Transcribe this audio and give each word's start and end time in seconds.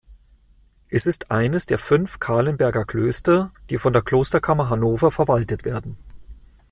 Es 0.89 1.05
ist 1.05 1.29
eines 1.29 1.67
der 1.67 1.77
fünf 1.77 2.19
Calenberger 2.19 2.85
Klöster, 2.85 3.51
die 3.69 3.77
von 3.77 3.93
der 3.93 4.01
Klosterkammer 4.01 4.67
Hannover 4.67 5.11
verwaltet 5.11 5.63
werden. 5.63 5.95